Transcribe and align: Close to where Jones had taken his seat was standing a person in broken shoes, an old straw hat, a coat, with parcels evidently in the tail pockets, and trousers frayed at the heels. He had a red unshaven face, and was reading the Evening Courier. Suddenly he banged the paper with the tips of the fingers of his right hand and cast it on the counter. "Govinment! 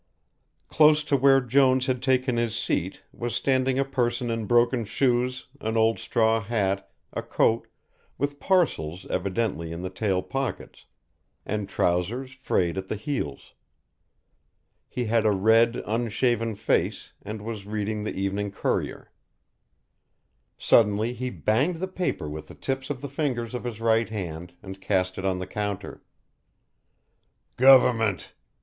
Close 0.67 1.03
to 1.03 1.15
where 1.15 1.39
Jones 1.39 1.85
had 1.85 2.01
taken 2.01 2.35
his 2.37 2.55
seat 2.57 3.03
was 3.13 3.35
standing 3.35 3.77
a 3.77 3.85
person 3.85 4.31
in 4.31 4.45
broken 4.45 4.83
shoes, 4.83 5.45
an 5.59 5.77
old 5.77 5.99
straw 5.99 6.41
hat, 6.41 6.89
a 7.13 7.21
coat, 7.21 7.67
with 8.17 8.39
parcels 8.39 9.05
evidently 9.11 9.71
in 9.71 9.83
the 9.83 9.91
tail 9.91 10.23
pockets, 10.23 10.85
and 11.45 11.69
trousers 11.69 12.31
frayed 12.33 12.79
at 12.79 12.87
the 12.87 12.95
heels. 12.95 13.53
He 14.89 15.05
had 15.05 15.23
a 15.23 15.29
red 15.31 15.75
unshaven 15.85 16.55
face, 16.55 17.13
and 17.21 17.43
was 17.43 17.67
reading 17.67 18.03
the 18.03 18.15
Evening 18.19 18.49
Courier. 18.49 19.11
Suddenly 20.57 21.13
he 21.13 21.29
banged 21.29 21.75
the 21.75 21.87
paper 21.87 22.27
with 22.27 22.47
the 22.47 22.55
tips 22.55 22.89
of 22.89 23.01
the 23.01 23.07
fingers 23.07 23.53
of 23.53 23.65
his 23.65 23.79
right 23.79 24.09
hand 24.09 24.53
and 24.63 24.81
cast 24.81 25.19
it 25.19 25.25
on 25.25 25.37
the 25.37 25.45
counter. 25.45 26.01
"Govinment! 27.55 28.31